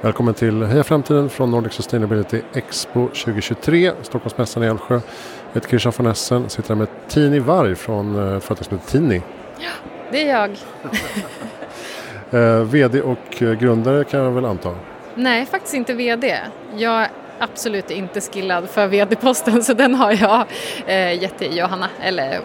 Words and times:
Välkommen 0.00 0.34
till 0.34 0.62
Heja 0.62 0.84
Framtiden 0.84 1.28
från 1.30 1.50
Nordic 1.50 1.72
Sustainability 1.72 2.40
Expo 2.54 3.08
2023, 3.08 3.92
Stockholmsmässan 4.02 4.62
i 4.62 4.66
Älvsjö. 4.66 4.94
Jag 4.94 5.54
heter 5.54 5.68
Christian 5.68 5.92
von 5.96 6.06
Essen, 6.06 6.48
sitter 6.50 6.68
här 6.68 6.76
med 6.76 6.88
Tini 7.08 7.38
Varg 7.38 7.74
från 7.74 8.34
eh, 8.34 8.40
företaget 8.40 8.86
Tini. 8.86 9.22
Ja, 9.58 9.70
det 10.10 10.28
är 10.28 10.40
jag. 10.40 10.50
eh, 12.58 12.64
VD 12.64 13.02
och 13.02 13.42
eh, 13.42 13.52
grundare 13.52 14.04
kan 14.04 14.20
jag 14.20 14.30
väl 14.30 14.44
anta? 14.44 14.74
Nej, 15.14 15.46
faktiskt 15.46 15.74
inte 15.74 15.94
VD. 15.94 16.38
Jag 16.76 17.02
är 17.02 17.10
absolut 17.38 17.90
inte 17.90 18.20
skillad 18.20 18.68
för 18.68 18.86
VD-posten 18.86 19.64
så 19.64 19.74
den 19.74 19.94
har 19.94 20.12
jag 20.12 20.44
eh, 20.86 21.22
gett 21.22 21.38
till 21.38 21.56
Johanna, 21.56 21.88
eller 22.00 22.40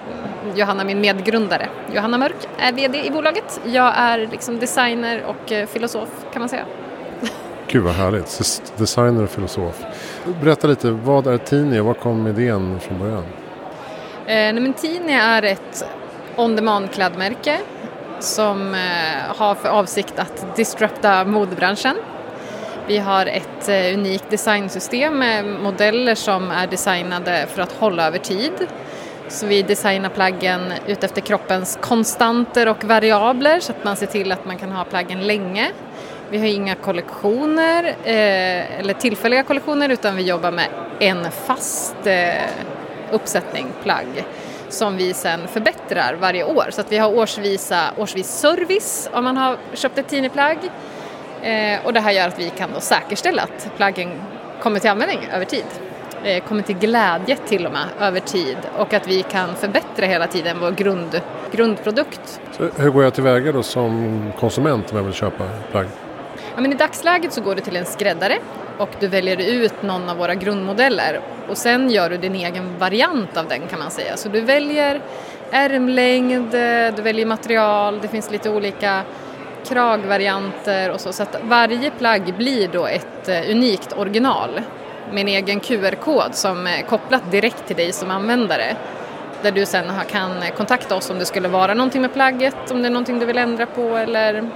Johanna 0.55 0.83
min 0.83 1.01
medgrundare. 1.01 1.69
Johanna 1.95 2.17
Mörk 2.17 2.47
är 2.57 2.73
VD 2.73 3.05
i 3.05 3.11
bolaget. 3.11 3.61
Jag 3.65 3.93
är 3.95 4.27
liksom 4.31 4.59
designer 4.59 5.23
och 5.25 5.69
filosof 5.69 6.09
kan 6.33 6.39
man 6.39 6.49
säga. 6.49 6.65
Gud 7.67 7.83
vad 7.83 7.93
härligt. 7.93 8.61
Designer 8.77 9.23
och 9.23 9.29
filosof. 9.29 9.85
Berätta 10.41 10.67
lite, 10.67 10.91
vad 10.91 11.27
är 11.27 11.37
Tini 11.37 11.79
och 11.79 11.85
var 11.85 11.93
kom 11.93 12.27
idén 12.27 12.79
från 12.79 12.99
början? 12.99 13.23
Eh, 14.25 14.53
nej, 14.53 14.73
Tini 14.73 15.13
är 15.13 15.43
ett 15.43 15.85
on-demand 16.35 16.91
klädmärke 16.91 17.59
som 18.19 18.73
eh, 18.73 19.35
har 19.37 19.55
för 19.55 19.69
avsikt 19.69 20.19
att 20.19 20.55
disrupta 20.55 21.25
modebranschen. 21.25 21.95
Vi 22.87 22.97
har 22.97 23.25
ett 23.25 23.69
eh, 23.69 23.93
unikt 23.93 24.29
designsystem 24.29 25.19
med 25.19 25.45
modeller 25.45 26.15
som 26.15 26.51
är 26.51 26.67
designade 26.67 27.45
för 27.49 27.61
att 27.61 27.71
hålla 27.71 28.07
över 28.07 28.19
tid. 28.19 28.67
Så 29.27 29.45
vi 29.45 29.61
designar 29.61 30.09
plaggen 30.09 30.73
utefter 30.87 31.21
kroppens 31.21 31.77
konstanter 31.81 32.67
och 32.67 32.83
variabler 32.83 33.59
så 33.59 33.71
att 33.71 33.83
man 33.83 33.95
ser 33.95 34.05
till 34.05 34.31
att 34.31 34.45
man 34.45 34.57
kan 34.57 34.71
ha 34.71 34.83
plaggen 34.83 35.27
länge. 35.27 35.71
Vi 36.33 36.39
har 36.39 36.45
inga 36.45 36.75
kollektioner 36.75 37.83
eh, 38.03 38.79
eller 38.79 38.93
tillfälliga 38.93 39.43
kollektioner 39.43 39.89
utan 39.89 40.15
vi 40.15 40.23
jobbar 40.23 40.51
med 40.51 40.67
en 40.99 41.31
fast 41.31 41.95
eh, 42.07 42.33
uppsättning 43.11 43.67
plagg 43.83 44.25
som 44.69 44.97
vi 44.97 45.13
sen 45.13 45.47
förbättrar 45.47 46.17
varje 46.21 46.43
år. 46.43 46.65
Så 46.69 46.81
att 46.81 46.91
vi 46.91 46.97
har 46.97 47.17
årsvisa, 47.17 47.81
årsvis 47.97 48.27
service 48.27 49.09
om 49.13 49.23
man 49.23 49.37
har 49.37 49.57
köpt 49.73 49.97
ett 49.97 50.07
tiniplagg. 50.07 50.57
Eh, 51.41 51.85
och 51.85 51.93
det 51.93 51.99
här 51.99 52.11
gör 52.11 52.27
att 52.27 52.39
vi 52.39 52.49
kan 52.49 52.69
då 52.73 52.79
säkerställa 52.79 53.41
att 53.41 53.71
plaggen 53.77 54.11
kommer 54.61 54.79
till 54.79 54.89
användning 54.89 55.19
över 55.33 55.45
tid. 55.45 55.65
Eh, 56.23 56.43
kommer 56.43 56.61
till 56.61 56.77
glädje 56.77 57.35
till 57.35 57.65
och 57.65 57.71
med 57.71 57.85
över 57.99 58.19
tid 58.19 58.57
och 58.77 58.93
att 58.93 59.07
vi 59.07 59.23
kan 59.23 59.55
förbättra 59.55 60.05
hela 60.05 60.27
tiden 60.27 60.57
vår 60.59 60.71
grund, 60.71 61.21
grundprodukt. 61.51 62.41
Så 62.57 62.81
hur 62.81 62.89
går 62.89 63.03
jag 63.03 63.13
tillväga 63.13 63.51
då 63.51 63.63
som 63.63 64.31
konsument 64.39 64.91
om 64.91 64.97
jag 64.97 65.03
vill 65.03 65.13
köpa 65.13 65.43
plagg? 65.71 65.87
Ja, 66.55 66.61
men 66.61 66.71
I 66.71 66.75
dagsläget 66.75 67.33
så 67.33 67.41
går 67.41 67.55
du 67.55 67.61
till 67.61 67.75
en 67.75 67.85
skräddare 67.85 68.37
och 68.77 68.89
du 68.99 69.07
väljer 69.07 69.37
ut 69.37 69.81
någon 69.81 70.09
av 70.09 70.17
våra 70.17 70.35
grundmodeller 70.35 71.19
och 71.49 71.57
sen 71.57 71.89
gör 71.89 72.09
du 72.09 72.17
din 72.17 72.35
egen 72.35 72.77
variant 72.77 73.37
av 73.37 73.47
den 73.47 73.61
kan 73.67 73.79
man 73.79 73.91
säga. 73.91 74.17
Så 74.17 74.29
du 74.29 74.41
väljer 74.41 75.01
ärmlängd, 75.51 76.51
du 76.95 77.01
väljer 77.01 77.25
material, 77.25 77.99
det 78.01 78.07
finns 78.07 78.31
lite 78.31 78.49
olika 78.49 79.03
kragvarianter 79.67 80.91
och 80.91 81.01
så. 81.01 81.13
Så 81.13 81.23
att 81.23 81.35
varje 81.43 81.91
plagg 81.91 82.33
blir 82.37 82.67
då 82.67 82.87
ett 82.87 83.29
eh, 83.29 83.51
unikt 83.51 83.93
original 83.97 84.61
med 85.11 85.21
en 85.21 85.27
egen 85.27 85.59
QR-kod 85.59 86.35
som 86.35 86.67
är 86.67 86.81
kopplat 86.81 87.31
direkt 87.31 87.67
till 87.67 87.75
dig 87.75 87.91
som 87.91 88.11
användare. 88.11 88.75
Där 89.41 89.51
du 89.51 89.65
sen 89.65 89.85
kan 90.11 90.31
kontakta 90.57 90.95
oss 90.95 91.09
om 91.09 91.19
det 91.19 91.25
skulle 91.25 91.47
vara 91.47 91.73
någonting 91.73 92.01
med 92.01 92.13
plagget, 92.13 92.71
om 92.71 92.81
det 92.81 92.87
är 92.87 92.91
någonting 92.91 93.19
du 93.19 93.25
vill 93.25 93.37
ändra 93.37 93.65
på 93.65 93.97
eller 93.97 94.49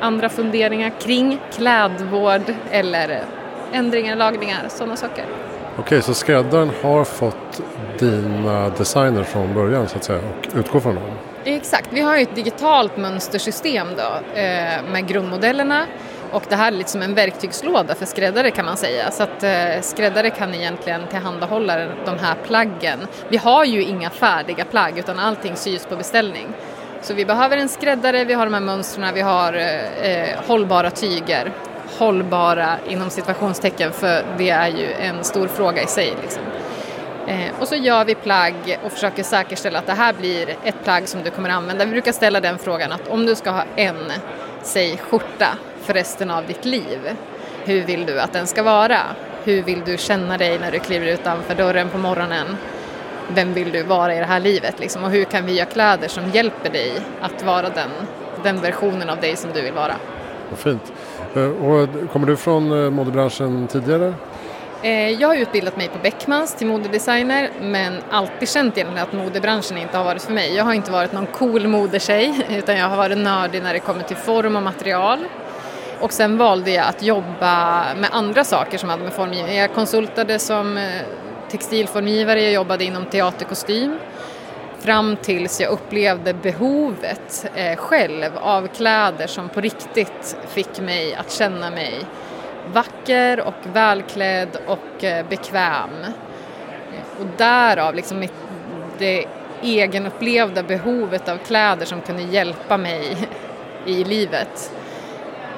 andra 0.00 0.28
funderingar 0.28 0.92
kring 1.00 1.40
klädvård 1.52 2.54
eller 2.70 3.24
ändringar, 3.72 4.16
lagningar, 4.16 4.66
sådana 4.68 4.96
saker. 4.96 5.24
Okej, 5.78 6.02
så 6.02 6.14
skräddaren 6.14 6.70
har 6.82 7.04
fått 7.04 7.62
dina 7.98 8.68
designer 8.68 9.22
från 9.22 9.54
början 9.54 9.88
så 9.88 9.96
att 9.96 10.04
säga 10.04 10.18
och 10.18 10.58
utgår 10.58 10.80
från 10.80 10.94
dem? 10.94 11.04
Exakt, 11.44 11.88
vi 11.92 12.00
har 12.00 12.16
ju 12.16 12.22
ett 12.22 12.34
digitalt 12.34 12.96
mönstersystem 12.96 13.88
då 13.96 14.40
eh, 14.40 14.82
med 14.92 15.08
grundmodellerna 15.08 15.86
och 16.34 16.42
det 16.48 16.56
här 16.56 16.72
är 16.72 16.76
lite 16.76 16.90
som 16.90 17.02
en 17.02 17.14
verktygslåda 17.14 17.94
för 17.94 18.06
skräddare 18.06 18.50
kan 18.50 18.64
man 18.64 18.76
säga. 18.76 19.10
Så 19.10 19.22
att 19.22 19.42
eh, 19.42 19.80
skräddare 19.80 20.30
kan 20.30 20.54
egentligen 20.54 21.06
tillhandahålla 21.10 21.76
de 22.04 22.18
här 22.18 22.34
plaggen. 22.46 22.98
Vi 23.28 23.36
har 23.36 23.64
ju 23.64 23.82
inga 23.82 24.10
färdiga 24.10 24.64
plagg 24.64 24.98
utan 24.98 25.18
allting 25.18 25.56
sys 25.56 25.86
på 25.86 25.96
beställning. 25.96 26.46
Så 27.04 27.14
vi 27.14 27.24
behöver 27.24 27.56
en 27.56 27.68
skräddare, 27.68 28.24
vi 28.24 28.34
har 28.34 28.44
de 28.44 28.54
här 28.54 28.60
mönstren, 28.60 29.14
vi 29.14 29.20
har 29.20 29.52
eh, 29.52 30.10
eh, 30.10 30.38
hållbara 30.46 30.90
tyger. 30.90 31.52
Hållbara 31.98 32.76
inom 32.88 33.10
situationstecken 33.10 33.92
för 33.92 34.24
det 34.38 34.50
är 34.50 34.68
ju 34.68 34.92
en 34.92 35.24
stor 35.24 35.48
fråga 35.48 35.82
i 35.82 35.86
sig. 35.86 36.14
Liksom. 36.22 36.42
Eh, 37.26 37.60
och 37.60 37.68
så 37.68 37.74
gör 37.74 38.04
vi 38.04 38.14
plagg 38.14 38.78
och 38.84 38.92
försöker 38.92 39.22
säkerställa 39.22 39.78
att 39.78 39.86
det 39.86 39.92
här 39.92 40.12
blir 40.12 40.56
ett 40.64 40.84
plagg 40.84 41.08
som 41.08 41.22
du 41.22 41.30
kommer 41.30 41.50
använda. 41.50 41.84
Vi 41.84 41.90
brukar 41.90 42.12
ställa 42.12 42.40
den 42.40 42.58
frågan 42.58 42.92
att 42.92 43.08
om 43.08 43.26
du 43.26 43.34
ska 43.34 43.50
ha 43.50 43.64
en, 43.76 44.12
säg 44.62 44.96
skjorta 44.96 45.48
för 45.82 45.94
resten 45.94 46.30
av 46.30 46.46
ditt 46.46 46.64
liv, 46.64 47.16
hur 47.64 47.82
vill 47.82 48.06
du 48.06 48.20
att 48.20 48.32
den 48.32 48.46
ska 48.46 48.62
vara? 48.62 49.00
Hur 49.44 49.62
vill 49.62 49.82
du 49.84 49.96
känna 49.96 50.38
dig 50.38 50.58
när 50.58 50.72
du 50.72 50.78
kliver 50.78 51.06
utanför 51.06 51.54
dörren 51.54 51.88
på 51.88 51.98
morgonen? 51.98 52.56
Vem 53.28 53.54
vill 53.54 53.72
du 53.72 53.82
vara 53.82 54.14
i 54.14 54.18
det 54.18 54.24
här 54.24 54.40
livet 54.40 54.80
liksom, 54.80 55.04
och 55.04 55.10
hur 55.10 55.24
kan 55.24 55.46
vi 55.46 55.52
göra 55.52 55.66
kläder 55.66 56.08
som 56.08 56.30
hjälper 56.30 56.70
dig 56.70 56.92
att 57.20 57.42
vara 57.42 57.68
den, 57.68 57.90
den 58.42 58.60
versionen 58.60 59.10
av 59.10 59.20
dig 59.20 59.36
som 59.36 59.50
du 59.54 59.62
vill 59.62 59.72
vara. 59.72 59.94
Vad 60.50 60.58
fint. 60.58 60.92
Eh, 61.34 61.42
och 61.42 61.88
kommer 62.12 62.26
du 62.26 62.36
från 62.36 62.84
eh, 62.84 62.90
modebranschen 62.90 63.66
tidigare? 63.66 64.14
Eh, 64.82 65.10
jag 65.10 65.28
har 65.28 65.36
utbildat 65.36 65.76
mig 65.76 65.88
på 65.88 65.98
Beckmans 66.02 66.54
till 66.54 66.66
modedesigner 66.66 67.50
men 67.60 67.94
alltid 68.10 68.48
känt 68.48 68.78
egentligen 68.78 69.06
att 69.06 69.12
modebranschen 69.12 69.78
inte 69.78 69.96
har 69.96 70.04
varit 70.04 70.22
för 70.22 70.32
mig. 70.32 70.54
Jag 70.54 70.64
har 70.64 70.72
inte 70.72 70.90
varit 70.90 71.12
någon 71.12 71.26
cool 71.26 71.68
modetjej 71.68 72.46
utan 72.58 72.76
jag 72.76 72.88
har 72.88 72.96
varit 72.96 73.18
nördig 73.18 73.62
när 73.62 73.72
det 73.72 73.78
kommer 73.78 74.02
till 74.02 74.16
form 74.16 74.56
och 74.56 74.62
material. 74.62 75.18
Och 76.00 76.12
sen 76.12 76.36
valde 76.36 76.70
jag 76.70 76.86
att 76.86 77.02
jobba 77.02 77.84
med 77.94 78.10
andra 78.12 78.44
saker 78.44 78.78
som 78.78 78.88
hade 78.88 79.02
med 79.02 79.12
formgivning. 79.12 79.56
Jag 79.56 79.74
konsultade 79.74 80.38
som 80.38 80.78
textilformgivare, 81.50 82.42
jag 82.42 82.52
jobbade 82.52 82.84
inom 82.84 83.06
teaterkostym 83.06 83.98
fram 84.84 85.16
tills 85.16 85.60
jag 85.60 85.70
upplevde 85.70 86.34
behovet 86.34 87.46
eh, 87.54 87.76
själv 87.76 88.36
av 88.36 88.66
kläder 88.66 89.26
som 89.26 89.48
på 89.48 89.60
riktigt 89.60 90.36
fick 90.48 90.80
mig 90.80 91.14
att 91.14 91.32
känna 91.32 91.70
mig 91.70 92.04
vacker 92.72 93.40
och 93.40 93.54
välklädd 93.72 94.56
och 94.66 95.04
eh, 95.04 95.26
bekväm. 95.28 95.90
Och 97.20 97.26
därav 97.36 97.94
liksom 97.94 98.18
mitt, 98.18 98.34
det 98.98 99.24
egenupplevda 99.62 100.62
behovet 100.62 101.28
av 101.28 101.36
kläder 101.36 101.86
som 101.86 102.00
kunde 102.00 102.22
hjälpa 102.22 102.76
mig 102.76 103.16
i 103.86 104.04
livet. 104.04 104.72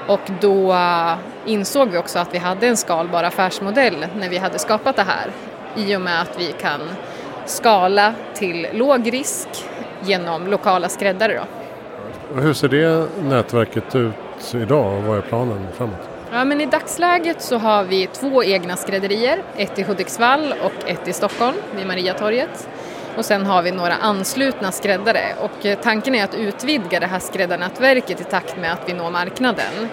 Och 0.06 0.30
då 0.40 0.72
eh, 0.72 1.14
insåg 1.46 1.90
vi 1.90 1.98
också 1.98 2.18
att 2.18 2.34
vi 2.34 2.38
hade 2.38 2.66
en 2.66 2.76
skalbar 2.76 3.24
affärsmodell 3.24 4.06
när 4.16 4.28
vi 4.28 4.38
hade 4.38 4.58
skapat 4.58 4.96
det 4.96 5.02
här 5.02 5.30
i 5.76 5.96
och 5.96 6.00
med 6.00 6.20
att 6.20 6.40
vi 6.40 6.52
kan 6.60 6.80
skala 7.46 8.14
till 8.34 8.66
låg 8.72 9.12
risk 9.12 9.48
genom 10.04 10.46
lokala 10.46 10.88
skräddare. 10.88 11.34
Då. 11.34 11.42
Och 12.36 12.42
hur 12.42 12.52
ser 12.52 12.68
det 12.68 13.08
nätverket 13.22 13.94
ut 13.94 14.54
idag 14.54 14.98
och 14.98 15.02
vad 15.02 15.18
är 15.18 15.22
planen 15.22 15.66
framåt? 15.76 16.08
Ja, 16.32 16.44
men 16.44 16.60
I 16.60 16.66
dagsläget 16.66 17.42
så 17.42 17.58
har 17.58 17.84
vi 17.84 18.06
två 18.06 18.44
egna 18.44 18.76
skrädderier, 18.76 19.42
ett 19.56 19.78
i 19.78 19.82
Hudiksvall 19.82 20.54
och 20.62 20.88
ett 20.88 21.08
i 21.08 21.12
Stockholm 21.12 21.56
vid 21.76 21.86
Mariatorget. 21.86 22.68
Och 23.16 23.24
sen 23.24 23.46
har 23.46 23.62
vi 23.62 23.70
några 23.70 23.94
anslutna 23.94 24.72
skräddare 24.72 25.24
och 25.40 25.66
eh, 25.66 25.78
tanken 25.78 26.14
är 26.14 26.24
att 26.24 26.34
utvidga 26.34 27.00
det 27.00 27.06
här 27.06 27.18
skräddarnätverket 27.18 28.20
i 28.20 28.24
takt 28.24 28.56
med 28.56 28.72
att 28.72 28.82
vi 28.86 28.92
når 28.92 29.10
marknaden. 29.10 29.88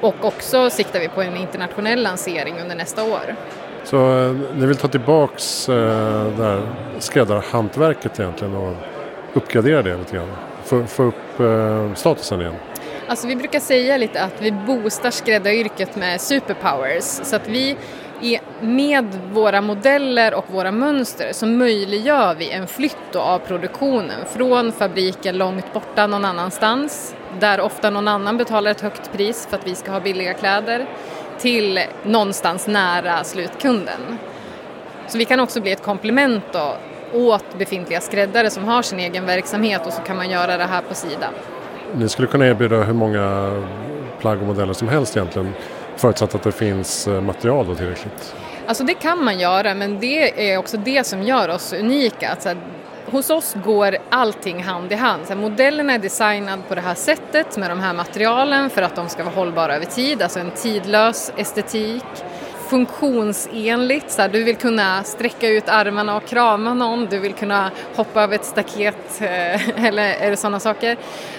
Och 0.00 0.24
också 0.24 0.70
siktar 0.70 1.00
vi 1.00 1.08
på 1.08 1.22
en 1.22 1.36
internationell 1.36 2.02
lansering 2.02 2.60
under 2.60 2.76
nästa 2.76 3.04
år. 3.04 3.36
Så 3.86 3.96
eh, 3.96 4.32
ni 4.56 4.66
vill 4.66 4.76
ta 4.76 4.88
tillbaks 4.88 5.68
eh, 5.68 6.26
det 6.36 6.42
här 6.42 6.62
skräddarhantverket 6.98 8.20
egentligen 8.20 8.54
och 8.54 8.74
uppgradera 9.34 9.82
det 9.82 9.96
lite 9.96 10.16
grann? 10.16 10.28
Få, 10.64 10.86
få 10.86 11.02
upp 11.02 11.40
eh, 11.40 11.94
statusen 11.94 12.40
igen? 12.40 12.54
Alltså 13.08 13.26
vi 13.26 13.36
brukar 13.36 13.60
säga 13.60 13.96
lite 13.96 14.22
att 14.22 14.42
vi 14.42 14.52
boostar 14.52 15.10
skräddaryrket 15.10 15.96
med 15.96 16.20
superpowers 16.20 17.04
så 17.04 17.36
att 17.36 17.48
vi 17.48 17.76
med 18.60 19.04
våra 19.32 19.60
modeller 19.60 20.34
och 20.34 20.44
våra 20.50 20.72
mönster 20.72 21.32
så 21.32 21.46
möjliggör 21.46 22.34
vi 22.34 22.50
en 22.50 22.66
flytt 22.66 23.16
av 23.16 23.38
produktionen 23.38 24.26
från 24.36 24.72
fabriken 24.72 25.38
långt 25.38 25.72
borta 25.72 26.06
någon 26.06 26.24
annanstans 26.24 27.14
där 27.40 27.60
ofta 27.60 27.90
någon 27.90 28.08
annan 28.08 28.36
betalar 28.36 28.70
ett 28.70 28.80
högt 28.80 29.12
pris 29.12 29.46
för 29.50 29.56
att 29.56 29.66
vi 29.66 29.74
ska 29.74 29.90
ha 29.90 30.00
billiga 30.00 30.34
kläder 30.34 30.86
till 31.38 31.80
någonstans 32.02 32.66
nära 32.66 33.24
slutkunden. 33.24 34.18
Så 35.08 35.18
vi 35.18 35.24
kan 35.24 35.40
också 35.40 35.60
bli 35.60 35.72
ett 35.72 35.82
komplement 35.82 36.44
då 36.52 36.76
åt 37.12 37.58
befintliga 37.58 38.00
skräddare 38.00 38.50
som 38.50 38.64
har 38.64 38.82
sin 38.82 39.00
egen 39.00 39.26
verksamhet 39.26 39.86
och 39.86 39.92
så 39.92 40.02
kan 40.02 40.16
man 40.16 40.30
göra 40.30 40.56
det 40.56 40.64
här 40.64 40.82
på 40.82 40.94
sidan. 40.94 41.32
Ni 41.94 42.08
skulle 42.08 42.28
kunna 42.28 42.46
erbjuda 42.46 42.76
hur 42.76 42.94
många 42.94 43.52
plagg 44.20 44.40
och 44.40 44.46
modeller 44.46 44.72
som 44.72 44.88
helst 44.88 45.16
egentligen. 45.16 45.52
Förutsatt 45.96 46.34
att 46.34 46.42
det 46.42 46.52
finns 46.52 47.08
eh, 47.08 47.20
material 47.20 47.66
då 47.66 47.74
tillräckligt. 47.74 48.34
Alltså 48.66 48.84
det 48.84 48.94
kan 48.94 49.24
man 49.24 49.38
göra 49.38 49.74
men 49.74 50.00
det 50.00 50.52
är 50.52 50.58
också 50.58 50.76
det 50.76 51.06
som 51.06 51.22
gör 51.22 51.48
oss 51.48 51.72
unika. 51.72 52.28
Alltså, 52.28 52.54
hos 53.10 53.30
oss 53.30 53.56
går 53.64 53.96
allting 54.10 54.62
hand 54.62 54.92
i 54.92 54.94
hand. 54.94 55.26
Så 55.26 55.34
modellerna 55.34 55.92
är 55.92 55.98
designade 55.98 56.62
på 56.68 56.74
det 56.74 56.80
här 56.80 56.94
sättet 56.94 57.56
med 57.56 57.70
de 57.70 57.80
här 57.80 57.94
materialen 57.94 58.70
för 58.70 58.82
att 58.82 58.96
de 58.96 59.08
ska 59.08 59.24
vara 59.24 59.34
hållbara 59.34 59.76
över 59.76 59.86
tid, 59.86 60.22
alltså 60.22 60.40
en 60.40 60.50
tidlös 60.50 61.32
estetik 61.36 62.04
funktionsenligt. 62.68 64.10
Så 64.10 64.22
här, 64.22 64.28
du 64.28 64.44
vill 64.44 64.56
kunna 64.56 65.02
sträcka 65.02 65.48
ut 65.48 65.68
armarna 65.68 66.16
och 66.16 66.26
krama 66.26 66.74
någon, 66.74 67.06
du 67.06 67.18
vill 67.18 67.32
kunna 67.32 67.70
hoppa 67.96 68.22
över 68.22 68.34
ett 68.34 68.44
staket 68.44 69.20
eh, 69.20 69.84
eller 69.86 70.36
sådana 70.36 70.60
saker. 70.60 70.90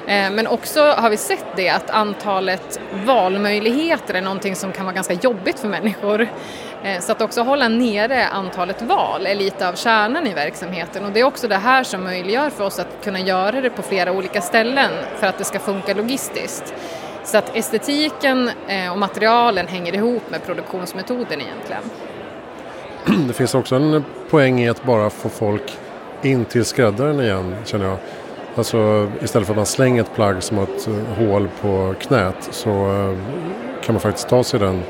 Eh, 0.07 0.31
men 0.31 0.47
också 0.47 0.81
har 0.81 1.09
vi 1.09 1.18
sett 1.18 1.45
det 1.56 1.69
att 1.69 1.89
antalet 1.89 2.79
valmöjligheter 3.06 4.13
är 4.13 4.21
någonting 4.21 4.56
som 4.56 4.71
kan 4.71 4.85
vara 4.85 4.95
ganska 4.95 5.13
jobbigt 5.13 5.59
för 5.59 5.68
människor. 5.68 6.27
Eh, 6.83 7.00
så 7.00 7.12
att 7.12 7.21
också 7.21 7.41
hålla 7.41 7.68
nere 7.68 8.27
antalet 8.27 8.81
val 8.81 9.25
är 9.25 9.35
lite 9.35 9.69
av 9.69 9.73
kärnan 9.73 10.27
i 10.27 10.33
verksamheten 10.33 11.06
och 11.06 11.12
det 11.12 11.19
är 11.19 11.23
också 11.23 11.47
det 11.47 11.56
här 11.57 11.83
som 11.83 12.03
möjliggör 12.03 12.50
för 12.50 12.63
oss 12.63 12.80
att 12.80 13.03
kunna 13.03 13.19
göra 13.19 13.62
det 13.62 13.69
på 13.69 13.81
flera 13.81 14.12
olika 14.12 14.41
ställen 14.41 14.91
för 15.19 15.27
att 15.27 15.38
det 15.38 15.44
ska 15.44 15.59
funka 15.59 15.94
logistiskt. 15.94 16.73
Så 17.27 17.38
att 17.38 17.56
estetiken 17.56 18.50
eh, 18.68 18.91
och 18.91 18.97
materialen 18.97 19.68
hänger 19.68 19.95
ihop 19.95 20.24
med 20.29 20.45
produktionsmetoden 20.45 21.41
egentligen. 21.41 21.83
Det 23.27 23.33
finns 23.33 23.56
också 23.56 23.75
en 23.75 24.06
poäng 24.29 24.59
i 24.59 24.69
att 24.69 24.83
bara 24.83 25.09
få 25.09 25.29
folk 25.29 25.77
in 26.21 26.45
till 26.45 26.65
skräddaren 26.65 27.19
igen 27.19 27.56
känner 27.65 27.85
jag. 27.85 27.97
Alltså 28.56 29.12
istället 29.21 29.47
för 29.47 29.53
att 29.53 29.57
man 29.57 29.65
slänger 29.65 30.01
ett 30.01 30.15
plagg 30.15 30.44
som 30.44 30.57
har 30.57 30.63
ett 30.63 30.88
eh, 30.88 30.94
hål 30.94 31.50
på 31.62 31.95
knät 32.00 32.47
så 32.51 32.69
eh, 32.69 33.18
kan 33.83 33.94
man 33.94 34.01
faktiskt 34.01 34.30
ta 34.30 34.44
sig 34.44 34.59
den 34.59 34.83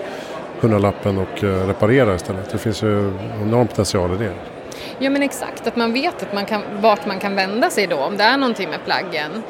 hundralappen 0.60 1.18
och 1.18 1.44
reparera 1.44 2.16
istället. 2.16 2.50
Det 2.52 2.58
finns 2.58 2.84
ju 2.84 3.14
enorm 3.42 3.68
potential 3.68 4.14
i 4.14 4.18
det. 4.18 4.34
Ja 5.00 5.10
men 5.10 5.24
exakt, 5.24 5.68
att 5.68 5.76
man 5.76 5.94
vet 5.94 6.24
att 6.24 6.34
man 6.34 6.46
kan, 6.46 6.62
vart 6.82 7.06
man 7.06 7.20
kan 7.20 7.36
vända 7.36 7.70
sig 7.70 7.88
då 7.88 7.98
om 7.98 8.18
det 8.18 8.24
är 8.24 8.38
någonting 8.38 8.70
med 8.70 8.80
plaggen. 8.86 9.44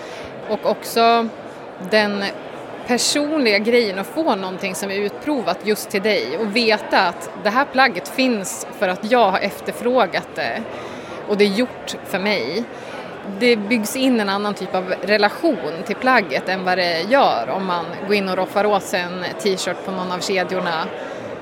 Och 0.49 0.65
också 0.65 1.27
den 1.91 2.23
personliga 2.87 3.57
grejen 3.57 3.99
att 3.99 4.07
få 4.07 4.35
någonting 4.35 4.75
som 4.75 4.91
är 4.91 4.95
utprovat 4.95 5.57
just 5.63 5.89
till 5.89 6.01
dig 6.01 6.37
och 6.37 6.55
veta 6.55 6.99
att 7.07 7.29
det 7.43 7.49
här 7.49 7.65
plagget 7.65 8.07
finns 8.07 8.67
för 8.79 8.87
att 8.87 9.11
jag 9.11 9.31
har 9.31 9.39
efterfrågat 9.39 10.27
det 10.35 10.61
och 11.27 11.37
det 11.37 11.43
är 11.43 11.49
gjort 11.49 11.95
för 12.05 12.19
mig. 12.19 12.63
Det 13.39 13.55
byggs 13.55 13.95
in 13.95 14.19
en 14.19 14.29
annan 14.29 14.53
typ 14.53 14.75
av 14.75 14.93
relation 15.01 15.83
till 15.85 15.95
plagget 15.95 16.49
än 16.49 16.63
vad 16.63 16.77
det 16.77 17.01
gör 17.01 17.49
om 17.49 17.65
man 17.65 17.85
går 18.07 18.15
in 18.15 18.29
och 18.29 18.37
roffar 18.37 18.65
åt 18.65 18.83
sig 18.83 19.01
en 19.01 19.25
t-shirt 19.39 19.85
på 19.85 19.91
någon 19.91 20.11
av 20.11 20.19
kedjorna. 20.19 20.85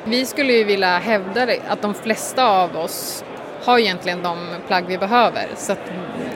Vi 0.03 0.25
skulle 0.25 0.53
ju 0.53 0.63
vilja 0.63 0.97
hävda 0.97 1.47
att 1.67 1.81
de 1.81 1.93
flesta 1.93 2.47
av 2.47 2.77
oss 2.77 3.23
har 3.65 3.79
egentligen 3.79 4.23
de 4.23 4.37
plagg 4.67 4.85
vi 4.87 4.97
behöver. 4.97 5.47
Så 5.55 5.71
att 5.71 5.89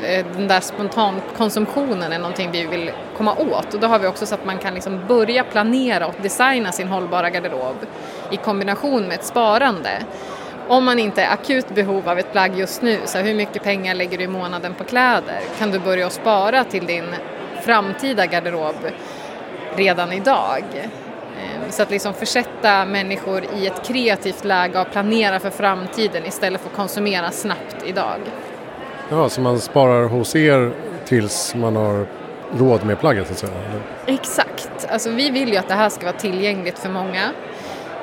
eh, 0.03 0.25
den 0.35 0.47
där 0.47 0.59
spontankonsumtionen 0.59 2.11
är 2.13 2.19
någonting 2.19 2.51
vi 2.51 2.65
vill 2.65 2.91
komma 3.17 3.35
åt. 3.35 3.73
Och 3.73 3.79
då 3.79 3.87
har 3.87 3.99
vi 3.99 4.07
också 4.07 4.25
så 4.25 4.35
att 4.35 4.45
man 4.45 4.57
kan 4.57 4.73
liksom 4.73 4.99
börja 5.07 5.43
planera 5.43 6.07
och 6.07 6.15
designa 6.21 6.71
sin 6.71 6.87
hållbara 6.87 7.29
garderob 7.29 7.75
i 8.31 8.37
kombination 8.37 9.03
med 9.07 9.19
ett 9.19 9.25
sparande. 9.25 9.89
Om 10.67 10.85
man 10.85 10.99
inte 10.99 11.21
är 11.21 11.33
akut 11.33 11.75
behov 11.75 12.09
av 12.09 12.19
ett 12.19 12.31
plagg 12.31 12.57
just 12.57 12.81
nu, 12.81 12.99
så 13.05 13.17
hur 13.17 13.33
mycket 13.33 13.63
pengar 13.63 13.95
lägger 13.95 14.17
du 14.17 14.23
i 14.23 14.27
månaden 14.27 14.73
på 14.73 14.83
kläder? 14.83 15.39
Kan 15.59 15.71
du 15.71 15.79
börja 15.79 16.09
spara 16.09 16.63
till 16.63 16.85
din 16.85 17.05
framtida 17.61 18.25
garderob 18.25 18.75
redan 19.75 20.11
idag? 20.11 20.63
Så 21.69 21.83
att 21.83 21.91
liksom 21.91 22.13
försätta 22.13 22.85
människor 22.85 23.43
i 23.57 23.67
ett 23.67 23.87
kreativt 23.87 24.45
läge 24.45 24.81
och 24.81 24.91
planera 24.91 25.39
för 25.39 25.49
framtiden 25.49 26.25
istället 26.25 26.61
för 26.61 26.69
att 26.69 26.75
konsumera 26.75 27.31
snabbt 27.31 27.75
idag. 27.85 28.19
Ja, 29.09 29.29
så 29.29 29.41
man 29.41 29.59
sparar 29.59 30.03
hos 30.03 30.35
er 30.35 30.71
tills 31.05 31.55
man 31.55 31.75
har 31.75 32.05
råd 32.57 32.85
med 32.85 32.99
plagget 32.99 33.27
så 33.27 33.33
att 33.33 33.39
säga? 33.39 33.51
Exakt, 34.05 34.87
alltså 34.89 35.09
vi 35.09 35.29
vill 35.29 35.49
ju 35.49 35.57
att 35.57 35.67
det 35.67 35.73
här 35.73 35.89
ska 35.89 36.05
vara 36.05 36.17
tillgängligt 36.17 36.79
för 36.79 36.89
många. 36.89 37.21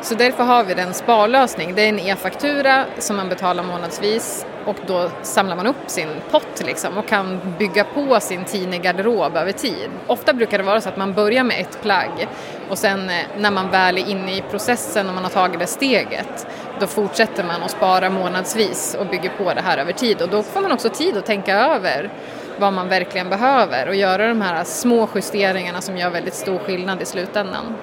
Så 0.07 0.15
därför 0.15 0.45
har 0.45 0.65
vi 0.65 0.81
en 0.81 0.95
sparlösning. 0.95 1.75
Det 1.75 1.83
är 1.83 1.89
en 1.89 1.99
e-faktura 1.99 2.85
som 2.99 3.17
man 3.17 3.29
betalar 3.29 3.63
månadsvis 3.63 4.47
och 4.65 4.77
då 4.87 5.11
samlar 5.23 5.57
man 5.57 5.67
upp 5.67 5.77
sin 5.87 6.09
pott 6.31 6.63
liksom 6.67 6.99
och 6.99 7.09
kan 7.09 7.55
bygga 7.59 7.85
på 7.85 8.21
sin 8.21 8.45
Tine-garderob 8.45 9.37
över 9.37 9.53
tid. 9.53 9.91
Ofta 10.07 10.33
brukar 10.33 10.59
det 10.59 10.65
vara 10.65 10.81
så 10.81 10.89
att 10.89 10.97
man 10.97 11.13
börjar 11.13 11.45
med 11.45 11.61
ett 11.61 11.83
plagg 11.83 12.29
och 12.69 12.79
sen 12.79 13.11
eh, 13.11 13.17
när 13.39 13.51
man 13.51 13.71
väl 13.71 13.99
är 13.99 14.11
inne 14.11 14.37
i 14.37 14.43
processen 14.51 15.09
och 15.09 15.15
man 15.15 15.25
har 15.25 15.31
tagit 15.31 15.61
det 15.61 15.67
steget 15.67 16.47
då 16.81 16.87
fortsätter 16.87 17.45
man 17.45 17.63
att 17.63 17.71
spara 17.71 18.11
månadsvis 18.11 18.97
och 19.01 19.07
bygger 19.07 19.31
på 19.39 19.55
det 19.55 19.61
här 19.61 19.79
över 19.79 19.93
tid 19.93 20.23
och 20.23 20.29
då 20.29 20.43
får 20.43 20.61
man 20.61 20.73
också 20.73 20.89
tid 20.89 21.17
att 21.17 21.27
tänka 21.27 21.57
över 21.57 22.11
vad 22.59 22.73
man 22.73 22.89
verkligen 22.89 23.29
behöver 23.29 23.89
och 23.89 23.95
göra 23.95 24.29
de 24.29 24.41
här 24.41 24.65
små 24.65 25.09
justeringarna 25.15 25.81
som 25.81 25.97
gör 25.97 26.11
väldigt 26.11 26.35
stor 26.35 26.59
skillnad 26.59 27.03
i 27.03 27.05
slutändan. 27.05 27.75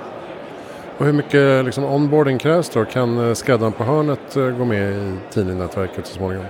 Och 0.97 1.05
hur 1.05 1.13
mycket 1.13 1.65
liksom, 1.65 1.83
onboarding 1.83 2.37
krävs 2.37 2.69
då? 2.69 2.85
Kan 2.85 3.27
eh, 3.27 3.33
skräddaren 3.33 3.71
på 3.71 3.83
hörnet 3.83 4.35
eh, 4.35 4.49
gå 4.49 4.65
med 4.65 4.91
i 4.91 5.15
tidningnätverket 5.29 6.07
så 6.07 6.13
småningom? 6.13 6.45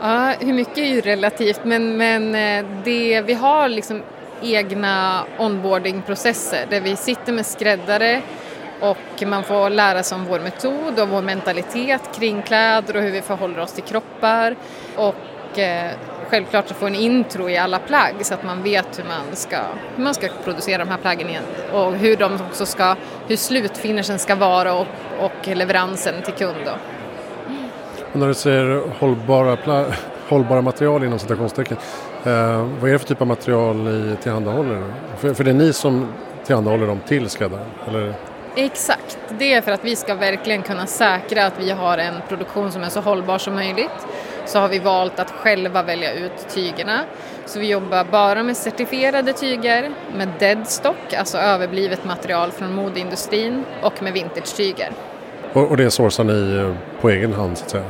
Ja, 0.00 0.34
hur 0.40 0.52
mycket 0.52 0.78
är 0.78 0.86
ju 0.86 1.00
relativt 1.00 1.64
men, 1.64 1.96
men 1.96 2.34
eh, 2.34 2.70
det, 2.84 3.22
vi 3.22 3.34
har 3.34 3.68
liksom 3.68 4.02
egna 4.42 5.24
onboardingprocesser 5.38 6.66
där 6.70 6.80
vi 6.80 6.96
sitter 6.96 7.32
med 7.32 7.46
skräddare 7.46 8.22
och 8.80 9.26
man 9.26 9.42
får 9.42 9.70
lära 9.70 10.02
sig 10.02 10.16
om 10.18 10.24
vår 10.24 10.40
metod 10.40 11.00
och 11.00 11.08
vår 11.08 11.22
mentalitet 11.22 12.00
kring 12.14 12.42
kläder 12.42 12.96
och 12.96 13.02
hur 13.02 13.10
vi 13.10 13.22
förhåller 13.22 13.60
oss 13.60 13.72
till 13.72 13.84
kroppar. 13.84 14.56
Och 14.96 15.58
självklart 16.24 16.70
att 16.70 16.76
få 16.76 16.86
en 16.86 16.94
intro 16.94 17.48
i 17.48 17.56
alla 17.56 17.78
plagg 17.78 18.14
så 18.20 18.34
att 18.34 18.44
man 18.44 18.62
vet 18.62 18.98
hur 18.98 19.04
man 19.04 19.36
ska, 19.36 19.56
hur 19.96 20.04
man 20.04 20.14
ska 20.14 20.28
producera 20.44 20.78
de 20.78 20.90
här 20.90 20.98
plaggen 20.98 21.28
igen 21.28 21.42
och 21.72 21.92
hur 21.92 22.16
de 22.16 22.34
också 22.34 22.66
ska, 22.66 22.96
hur 23.28 23.36
slutfinishen 23.36 24.18
ska 24.18 24.34
vara 24.34 24.74
och, 24.74 24.86
och 25.20 25.56
leveransen 25.56 26.14
till 26.22 26.34
kund. 26.34 26.56
Då. 26.64 26.72
Och 28.12 28.20
när 28.20 28.28
du 28.28 28.34
säger 28.34 28.82
hållbara, 28.98 29.86
hållbara 30.28 30.62
material 30.62 31.04
inom 31.04 31.18
citationstecken, 31.18 31.76
eh, 32.24 32.68
vad 32.80 32.88
är 32.88 32.92
det 32.92 32.98
för 32.98 33.06
typ 33.06 33.20
av 33.20 33.26
material 33.26 33.76
ni 33.76 34.16
tillhandahåller? 34.16 34.82
För, 35.18 35.34
för 35.34 35.44
det 35.44 35.50
är 35.50 35.54
ni 35.54 35.72
som 35.72 36.08
tillhandahåller 36.44 36.86
dem 36.86 37.00
till 37.06 37.30
skräddaren? 37.30 37.66
Eller? 37.88 38.14
Exakt, 38.56 39.18
det 39.38 39.52
är 39.52 39.60
för 39.60 39.72
att 39.72 39.84
vi 39.84 39.96
ska 39.96 40.14
verkligen 40.14 40.62
kunna 40.62 40.86
säkra 40.86 41.46
att 41.46 41.60
vi 41.60 41.70
har 41.70 41.98
en 41.98 42.14
produktion 42.28 42.72
som 42.72 42.82
är 42.82 42.88
så 42.88 43.00
hållbar 43.00 43.38
som 43.38 43.54
möjligt. 43.54 44.06
Så 44.46 44.58
har 44.58 44.68
vi 44.68 44.78
valt 44.78 45.18
att 45.18 45.30
själva 45.30 45.82
välja 45.82 46.12
ut 46.12 46.48
tygerna. 46.54 47.00
Så 47.46 47.58
vi 47.58 47.68
jobbar 47.68 48.04
bara 48.04 48.42
med 48.42 48.56
certifierade 48.56 49.32
tyger, 49.32 49.90
med 50.16 50.28
deadstock, 50.38 51.12
alltså 51.18 51.38
överblivet 51.38 52.04
material 52.04 52.50
från 52.50 52.74
modeindustrin 52.74 53.64
och 53.82 54.02
med 54.02 54.12
vintage-tyger. 54.12 54.92
Och, 55.52 55.70
och 55.70 55.76
det 55.76 55.90
sourcar 55.90 56.24
ni 56.24 56.56
eh, 56.56 57.00
på 57.00 57.10
egen 57.10 57.32
hand 57.32 57.58
så 57.58 57.64
att 57.64 57.70
säga? 57.70 57.84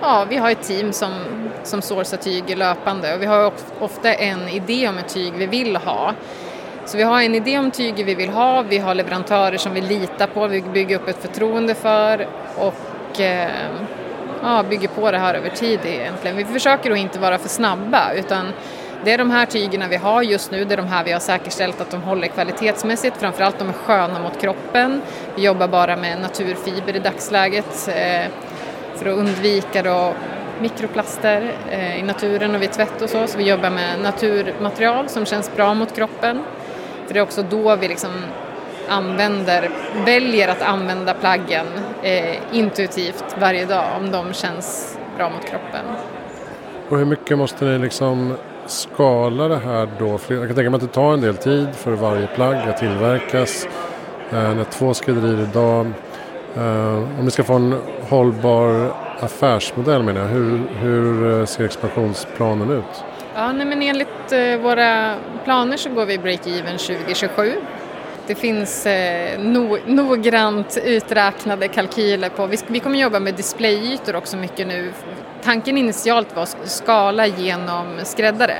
Ja, 0.00 0.26
vi 0.28 0.36
har 0.36 0.50
ett 0.50 0.62
team 0.62 0.92
som, 0.92 1.10
som 1.62 1.82
sourcar 1.82 2.16
tyg 2.16 2.58
löpande 2.58 3.14
och 3.14 3.22
vi 3.22 3.26
har 3.26 3.52
ofta 3.80 4.14
en 4.14 4.48
idé 4.48 4.88
om 4.88 4.98
ett 4.98 5.14
tyg 5.14 5.32
vi 5.36 5.46
vill 5.46 5.76
ha. 5.76 6.14
Så 6.84 6.96
vi 6.96 7.02
har 7.02 7.22
en 7.22 7.34
idé 7.34 7.58
om 7.58 7.70
tyger 7.70 8.04
vi 8.04 8.14
vill 8.14 8.28
ha, 8.30 8.62
vi 8.62 8.78
har 8.78 8.94
leverantörer 8.94 9.56
som 9.56 9.74
vi 9.74 9.80
litar 9.80 10.26
på, 10.26 10.46
vi 10.46 10.62
bygger 10.62 10.96
upp 10.96 11.08
ett 11.08 11.22
förtroende 11.22 11.74
för 11.74 12.26
och 12.56 13.20
eh, 13.20 13.50
ja, 14.42 14.64
bygger 14.70 14.88
på 14.88 15.10
det 15.10 15.18
här 15.18 15.34
över 15.34 15.50
tid 15.50 15.80
egentligen. 15.84 16.36
Vi 16.36 16.44
försöker 16.44 16.90
att 16.90 16.98
inte 16.98 17.18
vara 17.18 17.38
för 17.38 17.48
snabba 17.48 18.12
utan 18.12 18.52
det 19.04 19.12
är 19.12 19.18
de 19.18 19.30
här 19.30 19.46
tygerna 19.46 19.88
vi 19.88 19.96
har 19.96 20.22
just 20.22 20.50
nu, 20.50 20.64
det 20.64 20.74
är 20.74 20.76
de 20.76 20.86
här 20.86 21.04
vi 21.04 21.12
har 21.12 21.20
säkerställt 21.20 21.80
att 21.80 21.90
de 21.90 22.02
håller 22.02 22.28
kvalitetsmässigt, 22.28 23.16
framförallt 23.16 23.58
de 23.58 23.68
är 23.68 23.72
sköna 23.72 24.18
mot 24.18 24.40
kroppen. 24.40 25.02
Vi 25.36 25.42
jobbar 25.42 25.68
bara 25.68 25.96
med 25.96 26.20
naturfiber 26.20 26.96
i 26.96 26.98
dagsläget 26.98 27.88
eh, 27.88 28.30
för 28.94 29.06
att 29.06 29.18
undvika 29.18 29.82
då 29.82 30.14
mikroplaster 30.60 31.52
eh, 31.70 32.00
i 32.00 32.02
naturen 32.02 32.54
och 32.54 32.62
vid 32.62 32.72
tvätt 32.72 33.02
och 33.02 33.10
så, 33.10 33.26
så 33.26 33.38
vi 33.38 33.48
jobbar 33.48 33.70
med 33.70 34.00
naturmaterial 34.02 35.08
som 35.08 35.26
känns 35.26 35.56
bra 35.56 35.74
mot 35.74 35.96
kroppen. 35.96 36.42
För 37.06 37.14
det 37.14 37.20
är 37.20 37.22
också 37.22 37.42
då 37.42 37.76
vi 37.76 37.88
liksom 37.88 38.10
använder, 38.88 39.70
väljer 40.06 40.48
att 40.48 40.62
använda 40.62 41.14
plaggen 41.14 41.66
eh, 42.02 42.36
intuitivt 42.52 43.24
varje 43.40 43.64
dag 43.64 43.84
om 44.00 44.10
de 44.10 44.32
känns 44.32 44.98
bra 45.16 45.30
mot 45.30 45.44
kroppen. 45.44 45.84
Och 46.88 46.98
hur 46.98 47.04
mycket 47.04 47.38
måste 47.38 47.64
ni 47.64 47.78
liksom 47.78 48.34
skala 48.66 49.48
det 49.48 49.58
här 49.58 49.88
då? 49.98 50.18
Jag 50.28 50.46
kan 50.46 50.56
tänka 50.56 50.70
mig 50.70 50.74
att 50.74 50.80
det 50.80 50.86
tar 50.86 51.12
en 51.12 51.20
del 51.20 51.36
tid 51.36 51.68
för 51.74 51.92
varje 51.92 52.26
plagg 52.26 52.56
att 52.56 52.76
tillverkas. 52.78 53.66
Eh, 54.30 54.54
när 54.54 54.64
två 54.64 54.94
skrädderier 54.94 55.42
idag. 55.50 55.86
Eh, 56.56 57.18
om 57.18 57.24
ni 57.24 57.30
ska 57.30 57.44
få 57.44 57.54
en 57.54 57.80
hållbar 58.08 58.92
affärsmodell 59.20 60.02
menar 60.02 60.20
jag, 60.20 60.28
hur, 60.28 60.60
hur 60.80 61.40
eh, 61.40 61.46
ser 61.46 61.64
expansionsplanen 61.64 62.70
ut? 62.70 63.04
Ja, 63.34 63.52
nej, 63.52 63.66
men 63.66 63.82
enligt 63.82 64.32
eh, 64.32 64.56
våra 64.56 65.14
planer 65.44 65.76
så 65.76 65.90
går 65.90 66.06
vi 66.06 66.18
break-even 66.18 66.78
2027 66.78 67.52
det 68.28 68.34
finns 68.34 68.86
eh, 68.86 69.40
no, 69.40 69.78
noggrant 69.86 70.78
uträknade 70.84 71.68
kalkyler 71.68 72.28
på, 72.28 72.46
vi, 72.46 72.58
vi 72.66 72.80
kommer 72.80 72.98
jobba 72.98 73.20
med 73.20 73.34
displayytor 73.34 74.16
också 74.16 74.36
mycket 74.36 74.66
nu. 74.66 74.92
Tanken 75.42 75.78
initialt 75.78 76.36
var 76.36 76.42
att 76.42 76.56
skala 76.64 77.26
genom 77.26 77.86
skräddare. 78.04 78.56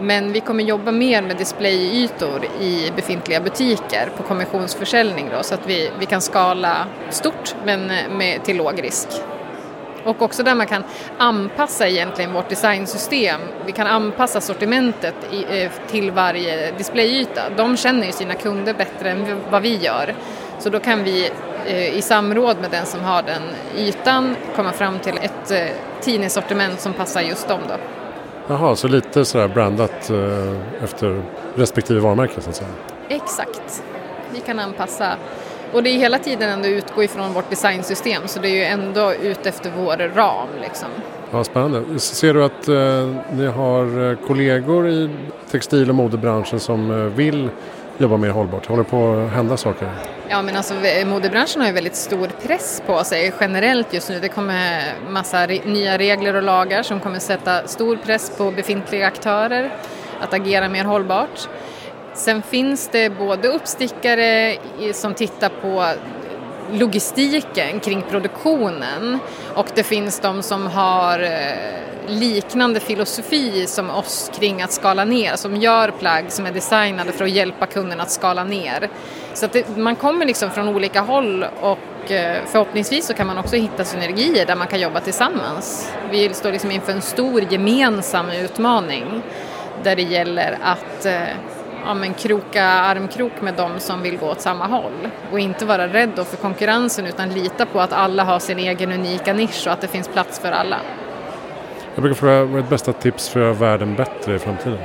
Men 0.00 0.32
vi 0.32 0.40
kommer 0.40 0.64
jobba 0.64 0.92
mer 0.92 1.22
med 1.22 1.36
displayytor 1.36 2.44
i 2.60 2.92
befintliga 2.96 3.40
butiker 3.40 4.10
på 4.16 4.22
kommissionsförsäljning 4.22 5.28
då, 5.36 5.42
så 5.42 5.54
att 5.54 5.66
vi, 5.66 5.90
vi 6.00 6.06
kan 6.06 6.20
skala 6.20 6.86
stort 7.10 7.54
men 7.64 7.90
eh, 7.90 8.08
med, 8.10 8.44
till 8.44 8.56
låg 8.56 8.82
risk. 8.82 9.08
Och 10.04 10.22
också 10.22 10.42
där 10.42 10.54
man 10.54 10.66
kan 10.66 10.84
anpassa 11.18 11.88
egentligen 11.88 12.32
vårt 12.32 12.48
designsystem. 12.48 13.40
Vi 13.66 13.72
kan 13.72 13.86
anpassa 13.86 14.40
sortimentet 14.40 15.14
i, 15.30 15.62
eh, 15.62 15.70
till 15.90 16.10
varje 16.10 16.72
displayyta. 16.72 17.40
De 17.56 17.76
känner 17.76 18.06
ju 18.06 18.12
sina 18.12 18.34
kunder 18.34 18.74
bättre 18.74 19.10
än 19.10 19.40
vad 19.50 19.62
vi 19.62 19.76
gör. 19.76 20.14
Så 20.58 20.70
då 20.70 20.80
kan 20.80 21.04
vi 21.04 21.30
eh, 21.66 21.96
i 21.96 22.02
samråd 22.02 22.56
med 22.60 22.70
den 22.70 22.86
som 22.86 23.00
har 23.00 23.22
den 23.22 23.42
ytan 23.76 24.36
komma 24.56 24.72
fram 24.72 24.98
till 24.98 25.18
ett 25.22 25.50
eh, 25.50 25.66
tidningssortiment 26.00 26.80
som 26.80 26.92
passar 26.92 27.20
just 27.20 27.48
dem. 27.48 27.60
Då. 27.68 27.74
Jaha, 28.48 28.76
så 28.76 28.88
lite 28.88 29.24
sådär 29.24 29.48
brandat 29.48 30.10
efter 30.82 31.22
respektive 31.54 32.00
varumärke 32.00 32.40
så 32.40 32.50
att 32.50 32.56
säga? 32.56 32.70
Exakt. 33.08 33.82
Vi 34.32 34.40
kan 34.40 34.58
anpassa 34.58 35.16
och 35.74 35.82
det 35.82 35.90
är 35.90 35.98
hela 35.98 36.18
tiden 36.18 36.50
ändå 36.50 36.68
utgå 36.68 37.02
ifrån 37.02 37.32
vårt 37.32 37.50
designsystem 37.50 38.22
så 38.26 38.40
det 38.40 38.48
är 38.48 38.54
ju 38.54 38.64
ändå 38.64 39.14
ut 39.14 39.46
efter 39.46 39.72
vår 39.76 40.14
ram. 40.14 40.48
Liksom. 40.60 40.88
Ja, 41.30 41.44
spännande. 41.44 41.98
Ser 41.98 42.34
du 42.34 42.44
att 42.44 42.68
eh, 42.68 43.34
ni 43.36 43.46
har 43.46 44.10
eh, 44.10 44.16
kollegor 44.26 44.88
i 44.88 45.10
textil 45.50 45.88
och 45.88 45.94
modebranschen 45.94 46.60
som 46.60 46.90
eh, 46.90 46.96
vill 46.96 47.48
jobba 47.98 48.16
mer 48.16 48.30
hållbart? 48.30 48.66
Håller 48.66 48.82
på 48.82 49.12
att 49.12 49.32
hända 49.32 49.56
saker? 49.56 49.88
Ja, 50.28 50.42
men 50.42 50.56
alltså 50.56 50.74
modebranschen 51.06 51.60
har 51.60 51.68
ju 51.68 51.74
väldigt 51.74 51.96
stor 51.96 52.30
press 52.42 52.82
på 52.86 53.04
sig 53.04 53.32
generellt 53.40 53.94
just 53.94 54.10
nu. 54.10 54.20
Det 54.20 54.28
kommer 54.28 54.82
massa 55.08 55.46
re 55.46 55.60
nya 55.64 55.98
regler 55.98 56.34
och 56.34 56.42
lagar 56.42 56.82
som 56.82 57.00
kommer 57.00 57.18
sätta 57.18 57.66
stor 57.66 57.96
press 57.96 58.32
på 58.38 58.50
befintliga 58.50 59.06
aktörer 59.06 59.70
att 60.20 60.34
agera 60.34 60.68
mer 60.68 60.84
hållbart. 60.84 61.48
Sen 62.14 62.42
finns 62.42 62.88
det 62.88 63.10
både 63.10 63.48
uppstickare 63.48 64.56
som 64.92 65.14
tittar 65.14 65.48
på 65.48 65.86
logistiken 66.72 67.80
kring 67.80 68.02
produktionen 68.02 69.18
och 69.54 69.66
det 69.74 69.82
finns 69.82 70.20
de 70.20 70.42
som 70.42 70.66
har 70.66 71.22
eh, 71.22 71.74
liknande 72.06 72.80
filosofi 72.80 73.66
som 73.66 73.90
oss 73.90 74.30
kring 74.34 74.62
att 74.62 74.72
skala 74.72 75.04
ner, 75.04 75.36
som 75.36 75.56
gör 75.56 75.90
plagg 75.90 76.32
som 76.32 76.46
är 76.46 76.52
designade 76.52 77.12
för 77.12 77.24
att 77.24 77.30
hjälpa 77.30 77.66
kunden 77.66 78.00
att 78.00 78.10
skala 78.10 78.44
ner. 78.44 78.88
Så 79.34 79.46
att 79.46 79.52
det, 79.52 79.76
man 79.76 79.96
kommer 79.96 80.26
liksom 80.26 80.50
från 80.50 80.68
olika 80.68 81.00
håll 81.00 81.46
och 81.60 82.10
eh, 82.10 82.42
förhoppningsvis 82.46 83.06
så 83.06 83.14
kan 83.14 83.26
man 83.26 83.38
också 83.38 83.56
hitta 83.56 83.84
synergier 83.84 84.46
där 84.46 84.56
man 84.56 84.66
kan 84.66 84.80
jobba 84.80 85.00
tillsammans. 85.00 85.92
Vi 86.10 86.34
står 86.34 86.52
liksom 86.52 86.70
inför 86.70 86.92
en 86.92 87.02
stor 87.02 87.52
gemensam 87.52 88.30
utmaning 88.30 89.22
där 89.82 89.96
det 89.96 90.02
gäller 90.02 90.58
att 90.62 91.06
eh, 91.06 91.22
ja, 91.84 91.94
men 91.94 92.14
kroka 92.14 92.64
armkrok 92.64 93.40
med 93.40 93.54
dem 93.54 93.80
som 93.80 94.02
vill 94.02 94.18
gå 94.18 94.30
åt 94.30 94.40
samma 94.40 94.66
håll 94.66 95.08
och 95.32 95.40
inte 95.40 95.64
vara 95.64 95.88
rädd 95.88 96.26
för 96.26 96.36
konkurrensen 96.36 97.06
utan 97.06 97.28
lita 97.28 97.66
på 97.66 97.80
att 97.80 97.92
alla 97.92 98.24
har 98.24 98.38
sin 98.38 98.58
egen 98.58 98.92
unika 98.92 99.32
nisch 99.32 99.66
och 99.66 99.72
att 99.72 99.80
det 99.80 99.88
finns 99.88 100.08
plats 100.08 100.38
för 100.38 100.52
alla. 100.52 100.80
Jag 101.94 102.02
brukar 102.02 102.16
fråga 102.16 102.44
vad 102.44 102.54
är 102.54 102.56
ditt 102.56 102.70
bästa 102.70 102.92
tips 102.92 103.28
för 103.28 103.40
att 103.40 103.44
göra 103.44 103.54
världen 103.54 103.94
bättre 103.94 104.34
i 104.34 104.38
framtiden? 104.38 104.78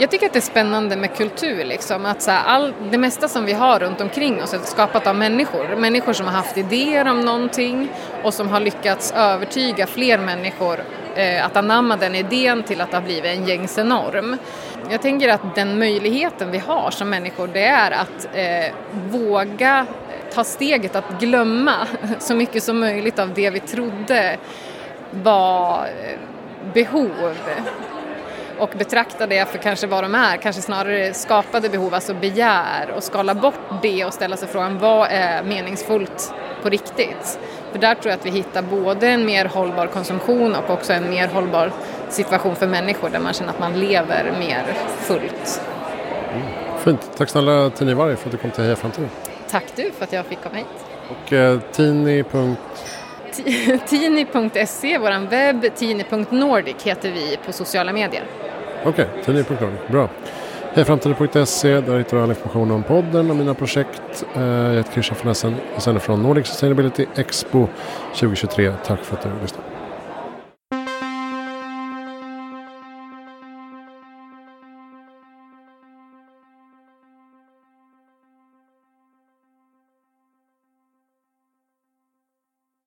Jag 0.00 0.10
tycker 0.10 0.26
att 0.26 0.32
det 0.32 0.38
är 0.38 0.40
spännande 0.40 0.96
med 0.96 1.16
kultur, 1.16 1.64
liksom. 1.64 2.06
att 2.06 2.22
så 2.22 2.30
här, 2.30 2.44
all, 2.44 2.74
det 2.90 2.98
mesta 2.98 3.28
som 3.28 3.44
vi 3.44 3.52
har 3.52 3.78
runt 3.78 4.00
omkring 4.00 4.42
oss 4.42 4.54
är 4.54 4.58
skapat 4.58 5.06
av 5.06 5.16
människor. 5.16 5.76
Människor 5.76 6.12
som 6.12 6.26
har 6.26 6.32
haft 6.32 6.58
idéer 6.58 7.10
om 7.10 7.20
någonting 7.20 7.88
och 8.22 8.34
som 8.34 8.48
har 8.48 8.60
lyckats 8.60 9.12
övertyga 9.12 9.86
fler 9.86 10.18
människor 10.18 10.80
Eh, 11.18 11.46
att 11.46 11.56
anamma 11.56 11.96
den 11.96 12.14
idén 12.14 12.62
till 12.62 12.80
att 12.80 12.90
det 12.90 12.96
har 12.96 13.04
blivit 13.04 13.24
en 13.24 13.46
gängse 13.46 13.84
norm. 13.84 14.36
Jag 14.90 15.02
tänker 15.02 15.28
att 15.28 15.54
den 15.54 15.78
möjligheten 15.78 16.50
vi 16.50 16.58
har 16.58 16.90
som 16.90 17.10
människor 17.10 17.48
det 17.52 17.64
är 17.64 17.90
att 17.90 18.28
eh, 18.32 18.74
våga 19.10 19.86
ta 20.34 20.44
steget 20.44 20.96
att 20.96 21.20
glömma 21.20 21.86
så 22.18 22.34
mycket 22.34 22.62
som 22.62 22.80
möjligt 22.80 23.18
av 23.18 23.34
det 23.34 23.50
vi 23.50 23.60
trodde 23.60 24.36
var 25.10 25.84
eh, 25.84 26.18
behov 26.74 27.36
och 28.58 28.70
betrakta 28.78 29.26
det 29.26 29.48
för 29.48 29.58
kanske 29.58 29.86
vad 29.86 30.04
de 30.04 30.14
är, 30.14 30.36
kanske 30.36 30.62
snarare 30.62 31.14
skapade 31.14 31.68
behov, 31.68 31.94
alltså 31.94 32.14
begär 32.14 32.90
och 32.96 33.02
skala 33.02 33.34
bort 33.34 33.82
det 33.82 34.04
och 34.04 34.14
ställa 34.14 34.36
sig 34.36 34.48
frågan 34.48 34.78
vad 34.78 35.08
är 35.10 35.42
meningsfullt 35.42 36.32
på 36.62 36.68
riktigt? 36.68 37.38
För 37.72 37.78
där 37.78 37.94
tror 37.94 38.10
jag 38.10 38.18
att 38.18 38.26
vi 38.26 38.30
hittar 38.30 38.62
både 38.62 39.08
en 39.08 39.26
mer 39.26 39.44
hållbar 39.44 39.86
konsumtion 39.86 40.54
och 40.54 40.70
också 40.70 40.92
en 40.92 41.10
mer 41.10 41.28
hållbar 41.28 41.72
situation 42.08 42.56
för 42.56 42.66
människor 42.66 43.10
där 43.10 43.20
man 43.20 43.32
känner 43.32 43.50
att 43.50 43.60
man 43.60 43.80
lever 43.80 44.32
mer 44.38 44.64
fullt. 44.98 45.60
Mm. 46.34 46.46
Fint. 46.78 47.10
Tack 47.16 47.28
snälla 47.28 47.70
Tini 47.70 47.94
Varg 47.94 48.16
för 48.16 48.26
att 48.26 48.32
du 48.32 48.38
kom 48.38 48.50
till 48.50 48.64
Heja 48.64 48.76
Framtiden. 48.76 49.10
Tack 49.50 49.64
du 49.76 49.90
för 49.90 50.04
att 50.04 50.12
jag 50.12 50.26
fick 50.26 50.42
komma 50.42 50.56
hit. 50.56 50.66
Och 51.10 51.32
eh, 51.32 51.60
Tini. 51.72 52.24
Tini.se, 53.86 54.98
vår 54.98 55.30
webb, 55.30 55.74
tini.nordic 55.76 56.82
heter 56.82 57.12
vi 57.12 57.38
på 57.46 57.52
sociala 57.52 57.92
medier. 57.92 58.24
Okej, 58.84 58.90
okay, 58.90 59.24
tini.nordic, 59.24 59.88
bra. 59.88 60.08
Hejframtiden.se, 60.72 61.80
där 61.80 61.98
hittar 61.98 62.16
du 62.16 62.22
all 62.22 62.30
information 62.30 62.70
om 62.70 62.82
podden 62.82 63.30
och 63.30 63.36
mina 63.36 63.54
projekt. 63.54 64.24
Eh, 64.36 64.42
jag 64.42 64.74
heter 64.74 64.92
Christian 64.92 65.18
von 65.22 65.32
Essen, 65.32 65.56
och 65.76 65.82
sänder 65.82 66.00
från 66.00 66.22
Nordic 66.22 66.46
Sustainability 66.46 67.06
Expo 67.16 67.68
2023. 68.14 68.72
Tack 68.84 69.04
för 69.04 69.16
att 69.16 69.22
du 69.22 69.28
lyssnade. 69.42 69.67